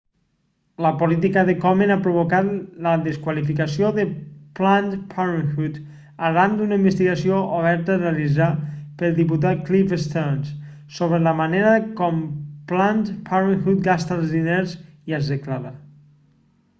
la 0.83 0.91
política 0.99 1.41
de 1.47 1.53
komen 1.65 1.91
ha 1.95 1.97
provocat 2.05 2.47
la 2.85 2.93
desqualificació 3.07 3.91
de 3.97 4.05
planned 4.61 5.03
parenthood 5.11 5.77
arran 6.31 6.57
d'una 6.61 6.79
investigació 6.81 7.43
oberta 7.59 7.99
realitzada 8.01 8.71
pel 9.03 9.15
diputat 9.21 9.63
cliff 9.69 9.95
stearns 10.07 10.51
sobre 11.01 11.23
la 11.29 11.35
manera 11.45 11.75
com 12.03 12.25
planned 12.75 13.13
parenthood 13.31 13.87
gasta 13.93 14.21
els 14.21 14.37
diners 14.41 14.77
i 15.13 15.19
els 15.23 15.31
declara 15.39 15.79